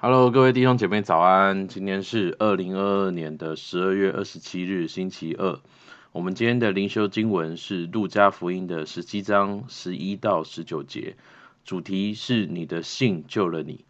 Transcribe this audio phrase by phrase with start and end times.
[0.00, 1.66] Hello，各位弟兄姐妹早安！
[1.66, 5.58] 今天是二零二二年的十二月二十七日，星期二。
[6.12, 11.16] 我们今天的灵修经文是路加福音的十七章十一到十九节，
[11.64, 13.84] 主题是你的信救了你。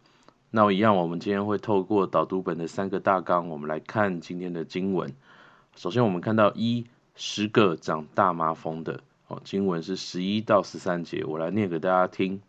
[0.49, 5.13] 那一样，我们今天会透过导读本的三个大纲，我们来看今天的经文。
[5.75, 12.41] 首先，我们看到一十个长大麻风的，哦，经文是十一到十三节，我来念给大家听。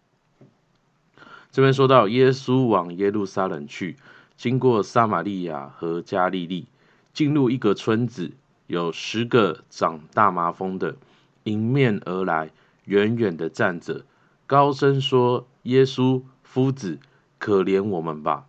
[1.53, 3.97] 这边说到，耶稣往耶路撒冷去，
[4.37, 6.67] 经过撒玛利亚和加利利，
[7.13, 8.31] 进入一个村子，
[8.69, 10.95] 有十个长大麻风的
[11.43, 12.51] 迎面而来，
[12.85, 14.05] 远远的站着，
[14.47, 16.99] 高声说：“耶稣夫子，
[17.39, 18.47] 可怜我们吧！”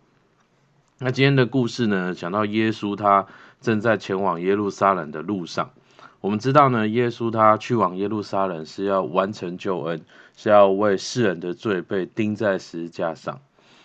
[0.98, 3.26] 那今天的故事呢，讲到耶稣他
[3.60, 5.72] 正在前往耶路撒冷的路上。
[6.22, 10.00] 我们知道呢，耶稣他去往耶路撒冷是要完成救恩，
[10.36, 13.40] 是要为世人的罪被钉在十字架上。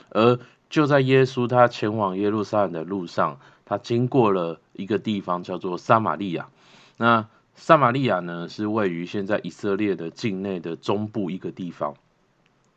[0.09, 6.47] 而就在耶稣他前往耶路撒冷的路上，他经过了一个地方叫做撒玛利亚。
[6.95, 11.95] 那撒玛利亚呢，是位于现在以色列的境内的中部一个地方。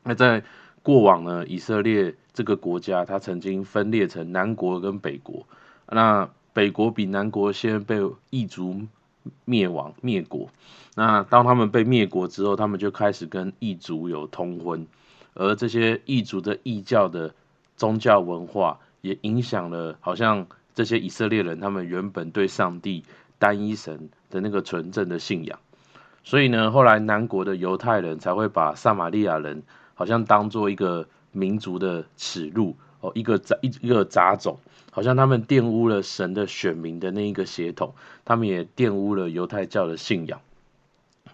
[0.03, 0.43] 那在
[0.83, 5.47] 过往呢，以色列这个国家，它曾经分裂成南国跟北国。
[5.87, 8.81] 那北国比南国先被异族
[9.45, 10.49] 灭亡灭国，
[10.95, 14.87] 那当他们被灭国之后，他们就开始跟异族有通婚，
[15.35, 17.35] 而这些异族的异教的
[17.77, 23.05] 宗教文化，也影响了好像这些以色列人他们原本对上帝
[23.39, 25.59] 单一神的那个纯正的信仰，
[26.25, 29.63] 所以呢，后来南国的犹太人才会把撒玛利亚人
[29.95, 34.59] 好像当做一个民族的耻辱哦，一个杂一一个杂种。
[34.93, 40.41] 好像他们玷污了神的选民的那一个血统，他们也玷污了犹太教的信仰。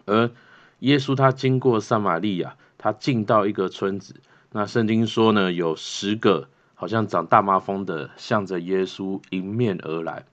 [0.05, 0.31] 而
[0.81, 4.17] 耶稣他经过撒玛利亚，他进到一个村子，
[4.53, 10.27] 那圣经说呢，有十个好像长大麻风的，向着耶稣迎面而来，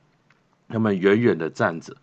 [0.68, 1.96] 他们远远的站着。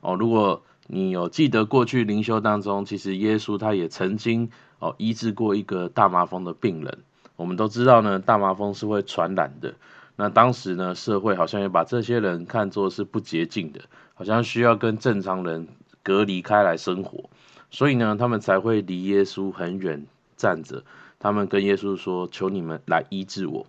[0.00, 7.00] 哦，如果你有记得过去灵修当中，其实耶稣他也曾经哦医治过一个大麻风的病人。
[7.42, 9.74] 我们都知道呢，大麻风是会传染的。
[10.14, 13.80] 那当时呢，社会好像也把这些人看作是不洁净的，
[14.14, 15.66] 好像需要跟正常人
[16.04, 17.28] 隔离开来生活，
[17.72, 20.84] 所以呢，他们才会离耶稣很远站着。
[21.18, 23.66] 他们跟耶稣说：“求你们来医治我。”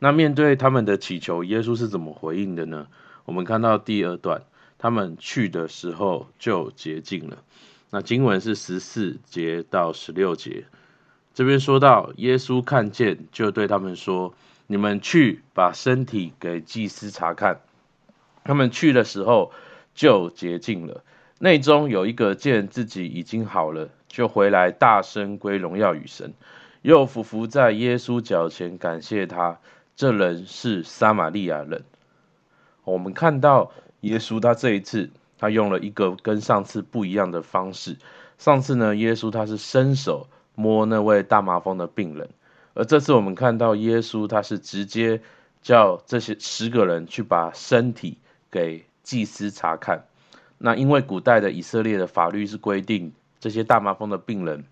[0.00, 2.88] 那面对他们的祈求，耶稣是怎么回应的呢？
[3.24, 4.42] 我们看到第二段，
[4.78, 7.38] 他们去的时候就洁净了。
[7.90, 10.64] 那经文是十四节到十六节，
[11.38, 14.34] 这边说到耶稣看见，就对他们说。
[14.66, 17.60] 你们去把身体给祭司查看，
[18.42, 19.52] 他们去的时候
[19.94, 21.04] 就洁净了。
[21.38, 26.34] 内中有一个见自己已经好了，就回来大声归荣耀与神，
[26.82, 29.60] 又俯伏在耶稣脚前感谢他。
[29.94, 31.84] 这人是撒玛利亚人。
[32.82, 37.96] 我们看到耶稣他这一次他用了一个跟上次不一样的方式。
[38.38, 40.26] 上次呢，耶稣他是伸手
[40.58, 42.28] 摸那位大麻风的病人。
[42.74, 45.20] 而这次我们看到耶稣，他是直接
[45.62, 48.18] 叫这些十个人去把身体
[48.50, 50.04] 给祭司查看。
[50.58, 54.64] 那因为古代的以色列的法律是规定，这些大麻风的病人，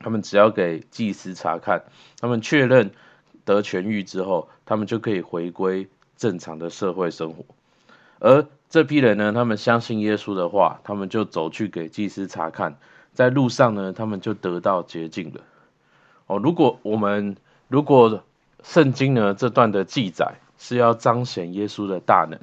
[0.00, 1.84] 他们只要给祭司查看，
[2.20, 2.90] 他们确认
[3.44, 7.44] 得痊愈之后，他们就可以回归正常的社会生活。
[8.18, 12.78] 而这批人呢，他们相信耶稣的话，他们就走去给祭司查看，
[13.14, 15.40] 在路上呢，他们就得到洁净了。
[16.26, 17.36] 哦，如果我们
[17.68, 18.22] 如果
[18.62, 22.38] 圣经呢，这段的记载是要彰显耶稣的大能，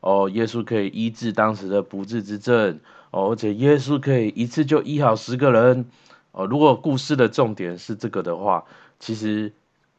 [0.00, 2.78] 哦，耶稣可以医治当时的不治之症，
[3.10, 5.86] 哦，而且耶稣可以一次就医好十个人，
[6.32, 8.64] 哦，如果故事的重点是这个的话，
[9.00, 9.52] 其实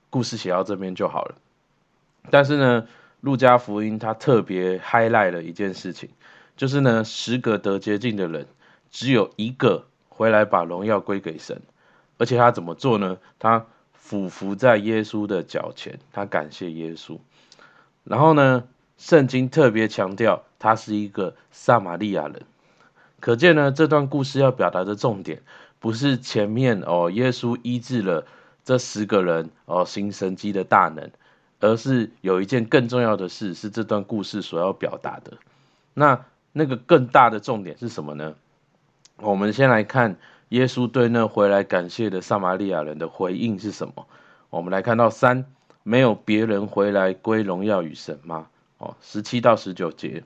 [0.10, 1.36] 故事写到这边就好了。
[2.30, 2.88] 但是呢，
[3.20, 6.10] 路加福音他特别 highlight 了一件事情，
[6.56, 8.48] 就是呢，十个得洁净的人，
[8.92, 11.62] 只有一个回来把荣耀归给神。
[12.18, 13.18] 而且他怎么做呢？
[13.40, 17.18] 他俯伏在耶稣的脚前，他感谢耶稣。
[18.04, 18.64] 然后呢，
[18.98, 22.44] 圣经特别强调他是一个撒玛利亚人。
[23.20, 25.42] 可见呢，这段故事要表达的重点
[25.80, 28.26] 不是前面哦，耶稣医治了
[28.64, 31.10] 这十个人哦，行神迹的大能，
[31.60, 35.34] 而是有一件更重要的事，是这段故事所要表达的。
[35.94, 38.36] 那那个更大的重点是什么呢？
[39.18, 40.18] 我们先来看。
[40.50, 44.06] 耶稣对那回来感谢的撒玛利亚人的回应是什么？
[44.52, 45.48] 我们来看到三，
[45.82, 48.50] 没有别人回来归荣耀与神吗？
[48.78, 50.24] 哦，十七到十九节，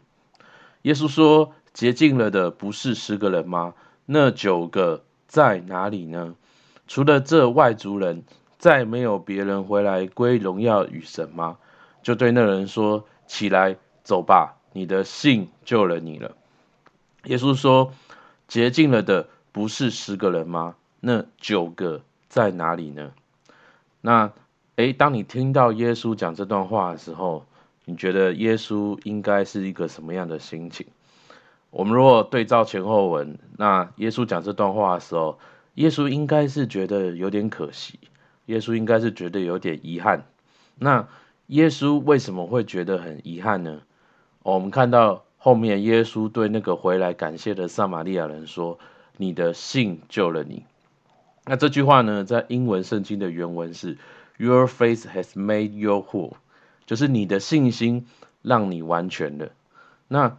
[0.81, 3.73] 耶稣说：洁净了的不是十个人吗？
[4.05, 6.35] 那九个在哪里呢？
[6.89, 8.25] 除了这外族人，
[8.57, 11.57] 再没有别人回来归荣耀与神吗？
[12.03, 16.31] 就对那人说：“起来，走吧，你的信救了你了。”
[17.23, 17.93] 耶稣说
[18.47, 20.75] ：“洁净了的不是十个人吗？
[20.99, 23.11] 那九个在哪里呢？”
[24.01, 24.31] 那，
[24.77, 27.45] 诶，当你听到耶稣讲这段话的时候，
[27.85, 30.87] 你觉得耶稣应该是一个什么样的心情？
[31.69, 35.39] 我们如果对照前后文，那耶稣讲这段话的时候，
[35.73, 37.99] 耶稣应该是觉得有点可惜，
[38.45, 40.25] 耶稣应该是觉得有点遗憾。
[40.79, 41.07] 那
[41.47, 43.81] 耶稣为什么会觉得很遗憾呢？
[44.43, 48.79] 我们看到后面耶稣对那个回来感谢的撒玛利亚人说
[49.15, 50.65] ：“你的信救了你。”
[51.47, 53.97] 那这句话呢，在英文圣经的原文是
[54.35, 56.33] “Your faith has made you whole”。
[56.85, 58.07] 就是你的信心
[58.41, 59.47] 让你完全了。
[60.09, 60.35] 那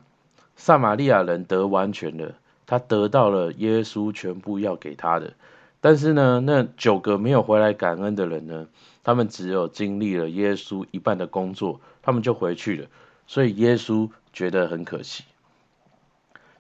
[0.57, 2.35] 撒玛利亚人得完全了，
[2.67, 5.33] 他得到了耶稣全部要给他的。
[5.81, 8.67] 但是呢，那九个没有回来感恩的人呢，
[9.03, 12.89] 他们只有经历了耶稣一半的工作，他们就回去了。
[13.29, 15.23] 所以耶稣觉得很可惜。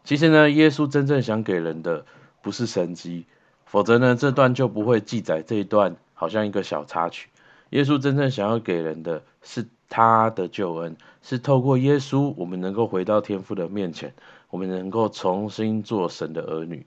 [0.05, 2.07] 其实呢，耶稣真正想给人的
[2.41, 3.27] 不是神迹，
[3.67, 7.29] 否则呢，这段就不会记载这一段，好像一个小插曲。
[7.71, 9.67] 耶稣真正想要给人的是。
[9.91, 14.13] 他的救恩是透过耶稣，我们能够回到天父的面前，
[14.51, 16.85] 我们能够重新做神的儿女。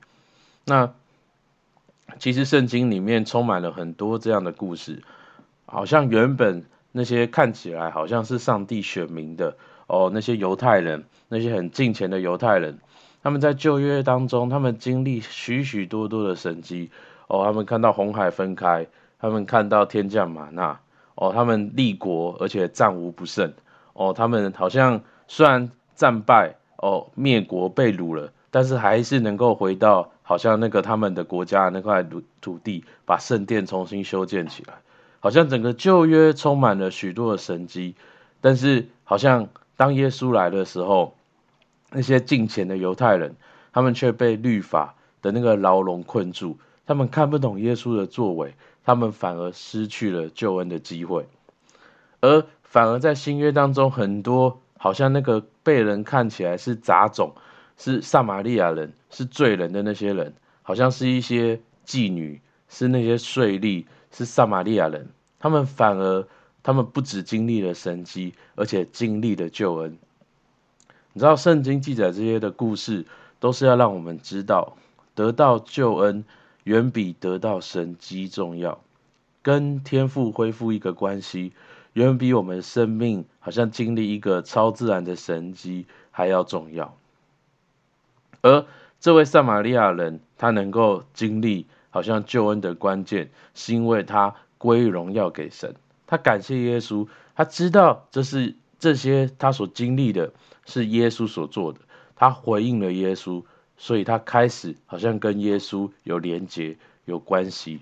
[0.66, 0.94] 那
[2.20, 5.02] 其实圣经里面充满了很多这样的故事，
[5.66, 9.58] 好像原本那些看起来好像是上帝选民的
[9.92, 12.80] 哦，那些犹太人，那些很敬虔的犹太人，
[13.22, 16.90] 他们在旧约当中，他们经历许许多多的神迹
[17.28, 18.88] 哦，他们看到红海分开，
[19.20, 20.80] 他们看到天降吗哪。
[21.16, 23.52] 哦，他们立国，而且战无不胜。
[23.92, 34.76] 哦，他们好像虽然战败，哦，灭国被掳了，但是还是能够回到好像那个他们的国家那块土土地，把圣殿重新修建起来。
[35.20, 37.96] 好像整个旧约充满了许多的神迹，
[38.40, 39.50] 但是好像
[39.82, 41.16] 当耶稣来的时候，
[41.90, 43.36] 那些敬前的犹太人，
[43.74, 44.94] 他们却被律法
[45.24, 48.54] 的那个牢笼困住，他们看不懂耶稣的作为。
[48.86, 51.28] 他们反而失去了救恩的机会，
[52.20, 57.34] 而反而在新约当中，很多好像那个被人看起来是杂种、
[57.76, 62.40] 是撒玛利亚人、是罪人的那些人，好像是一些妓女、
[62.70, 66.28] 是那些税吏、是撒玛利亚人，他们反而
[66.64, 69.98] 他们不止经历了神迹，而且经历了救恩。
[71.14, 73.06] 你知道圣经记载这些的故事，
[73.40, 74.78] 都是要让我们知道
[75.16, 76.24] 得到救恩。
[76.64, 78.84] 远比得到神迹重要，
[79.42, 81.54] 跟天父恢复一个关系，
[81.94, 86.96] 远比我们生命好像经历一个超自然的神迹还要重要。
[88.42, 88.64] 而
[89.00, 95.74] 这位撒玛利亚人，他能够经历好像救恩的关键，是因为他归荣耀给神，
[96.12, 100.34] 他感谢耶稣，他知道这是这些他所经历的
[100.66, 101.80] 是耶稣所做的，
[102.18, 103.46] 他回应了耶稣。
[103.78, 107.80] 所以他开始好像跟耶稣有连结、有关系。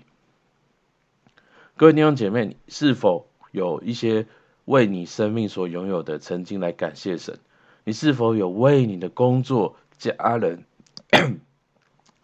[1.76, 4.26] 各位弟兄姐妹，你是否有一些
[4.64, 7.38] 为你生命所拥有的曾经来感谢神？
[7.84, 10.64] 你是否有为你的工作、家人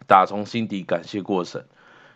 [0.07, 1.65] 打从心底感谢过神？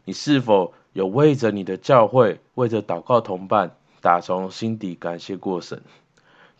[0.04, 5.82] 你是否有为着你的教会、为着祷告同伴打从心底感谢过神？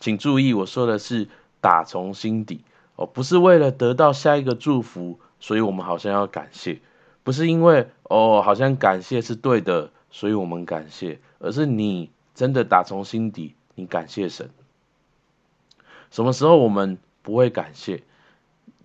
[0.00, 1.28] 请注意，我说的是
[1.60, 2.64] 打从心底。
[2.96, 6.80] 哦，不是为了得到下一个祝福，所以我们好像要感谢；
[7.22, 14.50] 不是因为哦，好像感谢是对的，所以我们感谢，而是你真的打从心底，你感谢神。
[16.10, 18.02] 什么时候我们不会感谢？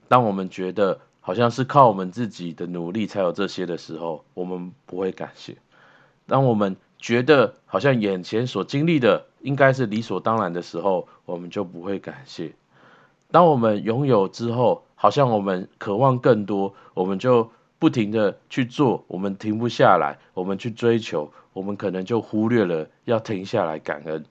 [0.07, 5.55] 当我们觉得好像是靠我们自己的努力才有这些的时候，我们不会感谢；
[6.25, 12.53] 当我们觉得好像眼前所经历的应该是理所当然的时候，我们就不会感谢。
[13.31, 24.25] 当我们拥有之后，好像我们渴望更多，我们就不停的去做，我们停不下来，我们去追求，我们可能就忽略了要停下来感恩。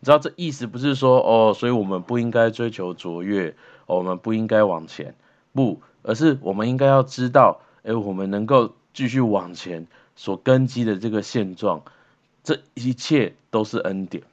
[0.00, 3.54] 你知道这意思不是说哦，所以我们不应该追求卓越，
[3.86, 5.14] 我们不应该往前，
[5.52, 9.86] 不，而是我们应该要知道，哎，我们能够继续往前
[10.18, 11.84] 所根基的这个现状，
[12.42, 14.24] 这一切都是恩典，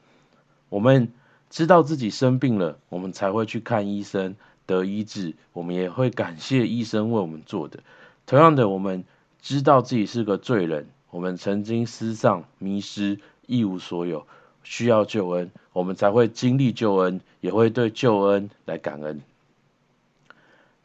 [0.67, 1.13] 我们。
[1.47, 7.79] 知道自己生病了，我们才会去看医生得医治，我们也会感谢医生为我们做的。
[8.25, 9.05] 同样的，我们
[9.41, 14.27] 知道自己是个罪人，我们曾经失丧、迷失、一无所有，
[14.63, 19.21] 需要救恩，我们才会经历救恩，也会对救恩来感恩。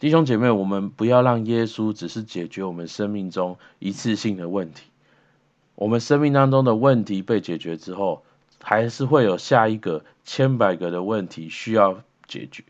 [0.01, 4.85] 弟兄姐妹，我们不要让耶稣只是解决我们生命中一次性的问题。
[5.75, 8.23] 我们生命当中的问题被解决之后，
[8.63, 12.65] 还是会有下一个千百个的问题需要解决。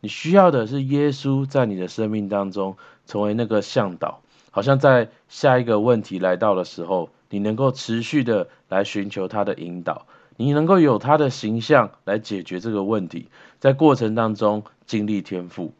[0.00, 2.76] 你需要的是耶稣在你的生命当中
[3.06, 13.28] 成为那个向导，好像在下一个问题来到的时候，你能够持续的来寻求他的引导，你能够有他的形象来解决这个问题，
[13.60, 15.72] 在过程当中经历天赋，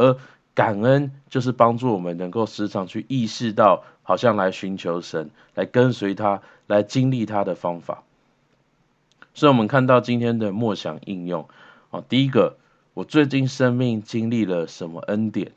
[0.00, 0.16] 而
[0.54, 8.02] 感恩就是帮助我们能够时常去意识到，好像来寻求神，来跟随他，来经历他的方法。
[9.34, 11.48] 所以，我们看到今天的默想应用
[11.90, 12.56] 啊，第一个，
[12.94, 15.52] 我最近生命经历了什么恩典？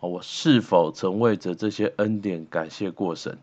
[0.00, 3.38] 我是否曾为着这些恩典感谢过神？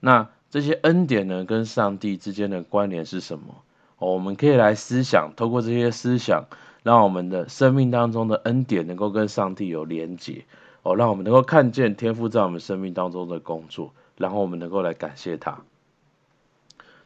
[0.00, 3.62] 那这些恩典呢，跟上帝之间的关联是什么？
[3.98, 6.44] 我们可以来思想，透过这些思想，
[6.82, 10.44] 让我们的生命当中的恩典能够跟上帝有连结，
[10.82, 15.60] 哦，让我们能够看见天父在我们生命当中的工作，然后我们能够来感谢他。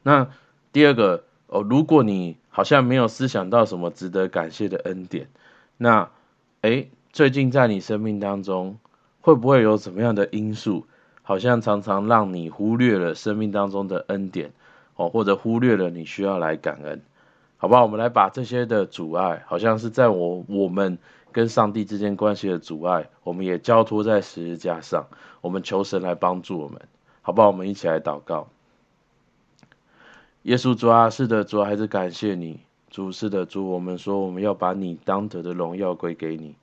[0.03, 0.31] 那
[0.73, 5.29] 第二个，哦，如果你好像没有思想到什么值得感谢的恩典，
[5.77, 6.11] 那，
[6.63, 8.79] 诶，最近在你生命当中，
[9.21, 10.87] 会不会有什么样的因素？
[11.23, 14.53] 好像常常让你忽略了生命当中的恩典，
[14.95, 17.03] 哦，或者忽略了你需要来感恩，
[17.59, 17.83] 好不好？
[17.83, 20.99] 我们来把这些的阻碍，好像是在我我们
[21.33, 25.07] 跟上帝之间关系的阻碍，我们也交托在十字架上，
[25.41, 26.81] 我们求神来帮助我们，
[27.23, 27.49] 好不好？
[27.49, 28.49] 我们一起来祷告。
[30.43, 32.61] 耶稣主啊，是的，主还是感谢你，
[32.91, 36.55] 主是的，主，我们说我们要把你当得的荣耀归给你，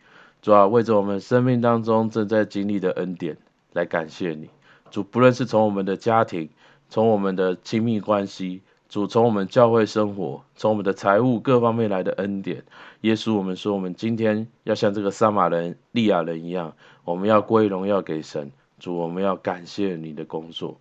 [0.42, 3.38] 主啊，为着我们生命当中正在经历的恩典。
[3.74, 4.52] 来感谢你，
[4.92, 6.52] 主，不论是从我们的家庭，
[6.90, 8.62] 从我们的亲密关系，
[8.94, 12.64] 主，从我们教会生活，从我们的财务各方面来的恩典，
[13.02, 20.78] 耶稣，我们说，我们今天要像这个撒玛人、利亚人一样，我们要归荣耀给神，主，我们要感谢你的工作，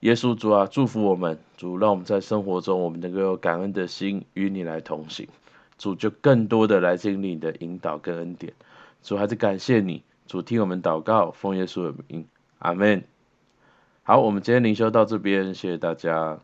[0.00, 5.28] 耶稣，主啊，祝福我们，主，让我们在生活中，我们能够有感恩的心与你来同行，
[5.76, 8.54] 主，就更多的来经历你的引导跟恩典，
[9.02, 10.02] 主，还是感谢你。
[10.26, 12.26] 主听我们祷告，奉耶稣的名，
[12.60, 13.04] 阿门。
[14.02, 16.40] 好，我们今天灵修到这边，谢谢大家。